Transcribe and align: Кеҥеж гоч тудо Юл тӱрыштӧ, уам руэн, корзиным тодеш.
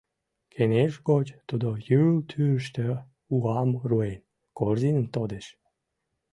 Кеҥеж 0.53 0.93
гоч 1.09 1.27
тудо 1.49 1.69
Юл 2.01 2.15
тӱрыштӧ, 2.29 2.85
уам 3.35 3.69
руэн, 3.89 4.17
корзиным 4.57 5.07
тодеш. 5.15 5.45